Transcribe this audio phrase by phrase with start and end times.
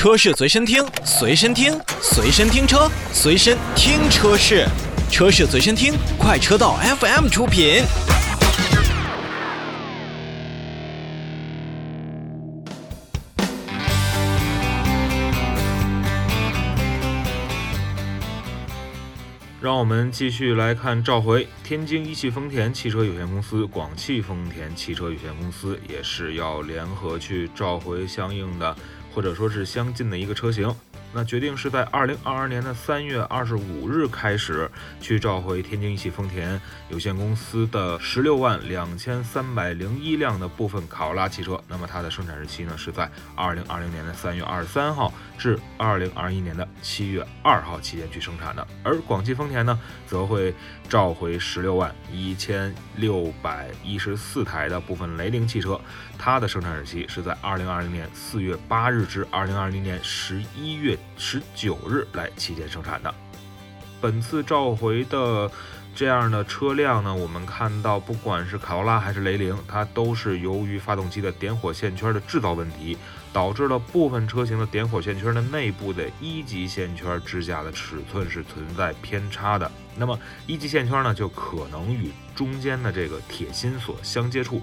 [0.00, 4.66] 车市随身听，随身听，随身听车，随身听车市，
[5.10, 7.82] 车市随身听，快车道 FM 出品。
[19.60, 21.46] 让我们继续来看召回。
[21.62, 28.74] 天津一汽丰田汽车有限公司、广汽丰田汽车有限公司也是要联合去召回相应的，
[29.14, 30.74] 或者说是相近的一个车型。
[31.12, 41.60] 那决定是在二零二二年的三月二十五日开始去召回天津一汽丰田有限公司的十六万两千三百零一辆的部分卡罗拉汽车。
[41.66, 48.64] 那么它的生产日期呢是在二零二零年的三月二十三号至二零二一年的七月二号期间去生产的。
[48.84, 50.54] 而广汽丰田呢，则会
[50.88, 55.80] 召回十六万一千六百一十四台的部分雷凌汽车，
[56.16, 60.98] 它的生产日期是在二零二零年四月八日是至二零二零年十一月。
[61.16, 63.14] 十九日来期间生产的，
[63.98, 65.50] 本次召回的
[65.94, 72.98] 这样的车辆呢，我们看到不管是卡罗拉还是雷凌，它都是由于发动机的点火线圈的制造问题，
[73.32, 79.70] 导致了部分车型的点火线圈的内部的一级线圈支架的尺寸是存在偏差的。
[79.96, 84.60] 那么一级线圈呢，就可能与中间的这个铁芯所相接触，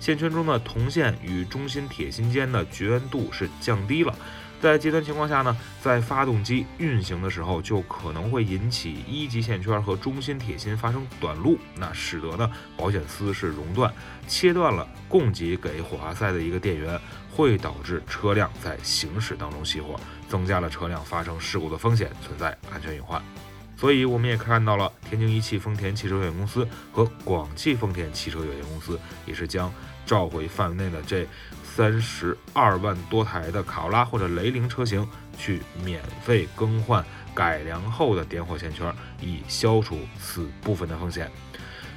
[0.00, 4.12] 线圈中的铜线与中心铁芯间的绝缘度是降低了。
[4.60, 13.90] 在极端情况下呢，在发动机运行的时候，就可能会引起一级线圈和中心铁芯发生短路，那使得呢保险丝是熔断，
[14.28, 19.98] 切断了供给给火花塞的一个电源，会导致车辆在行驶当中熄火，
[20.28, 23.22] 增加了车辆发生事故的风险，存在安全隐患。
[23.80, 29.72] 所以我们也看到了天津一汽丰田汽车有限公司和广汽丰田汽车有限公司也是将
[30.04, 31.26] 召回范围内的这。
[31.62, 35.08] 三十二万多台的卡罗拉或者雷凌车型
[35.38, 41.30] 去免费更换改良后的点火线圈，以消除此部分的风险。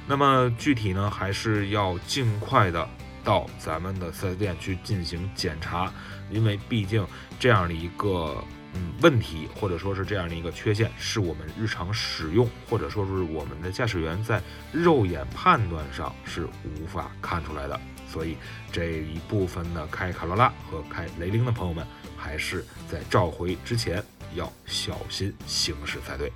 [0.06, 2.88] 那么具体呢，还是要尽快的
[3.24, 5.92] 到咱们的 4S 店去进行检查，
[6.30, 7.04] 因为毕竟
[7.40, 8.42] 这样的一个
[8.74, 14.42] 嗯问题，或者说是这样的一个缺陷，是我们日常使用，或者说是我们的驾驶员在
[14.72, 17.80] 肉眼判断上是无法看出来的。
[18.08, 18.36] 所以
[18.70, 21.84] 这一部分的开卡罗拉和开雷凌的朋友们，
[22.16, 24.02] 还是在召回之前
[24.34, 26.30] 要小心行驶才对。